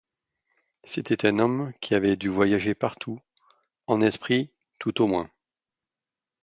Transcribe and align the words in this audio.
C’était 0.83 1.27
un 1.27 1.37
homme 1.37 1.73
qui 1.79 1.93
avait 1.93 2.15
dû 2.15 2.27
voyager 2.27 2.73
partout,— 2.73 3.19
en 3.85 4.01
esprit, 4.01 4.51
tout 4.79 4.99
au 5.03 5.05
moins. 5.05 5.29